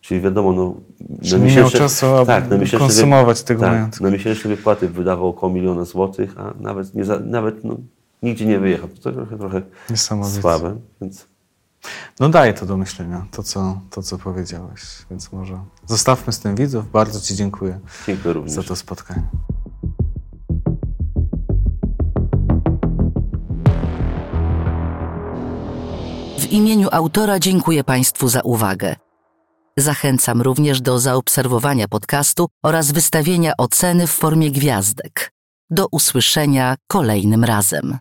[0.02, 0.74] Czyli wiadomo, no,
[1.22, 4.04] Czyli nie miał czasu, aby na miesięczne konsumować tego tak, majątku.
[4.04, 7.76] Na miesięczne wypłaty wydawał około miliona złotych, a nawet, nie za, nawet no,
[8.22, 8.88] nigdzie nie wyjechał.
[8.88, 9.62] To trochę, trochę
[10.40, 11.26] słabe, więc
[12.20, 14.82] No daje to do myślenia, to co, to co powiedziałeś.
[15.10, 16.90] Więc może zostawmy z tym widzów.
[16.90, 18.52] Bardzo Ci dziękuję dziękuję również.
[18.52, 19.22] za to spotkanie.
[26.38, 28.96] W imieniu autora dziękuję Państwu za uwagę.
[29.76, 35.32] Zachęcam również do zaobserwowania podcastu oraz wystawienia oceny w formie gwiazdek.
[35.70, 37.98] Do usłyszenia kolejnym razem.